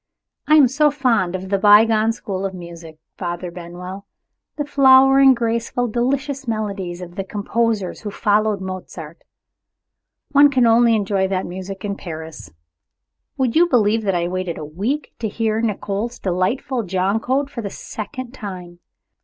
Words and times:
I 0.47 0.55
am 0.55 0.67
so 0.67 0.89
fond 0.89 1.35
of 1.35 1.49
the 1.49 1.59
bygone 1.59 2.11
school 2.11 2.43
of 2.43 2.55
music, 2.55 2.97
Father 3.17 3.51
Benwell 3.51 4.07
the 4.55 4.65
flowing 4.65 5.35
graceful 5.35 5.87
delicious 5.87 6.47
melodies 6.47 7.01
of 7.03 7.13
the 7.17 7.23
composers 7.23 8.01
who 8.01 8.09
followed 8.09 8.61
Mozart. 8.61 9.23
One 10.31 10.49
can 10.49 10.65
only 10.65 10.95
enjoy 10.95 11.27
that 11.27 11.45
music 11.45 11.85
in 11.85 11.95
Paris. 11.97 12.49
Would 13.37 13.55
you 13.55 13.69
believe 13.69 14.01
that 14.01 14.15
I 14.15 14.27
waited 14.27 14.57
a 14.57 14.65
week 14.65 15.13
to 15.19 15.27
hear 15.27 15.61
Nicolo's 15.61 16.17
delightful 16.17 16.81
Joconde 16.81 17.51
for 17.51 17.61
the 17.61 17.69
second 17.69 18.31
time. 18.31 18.79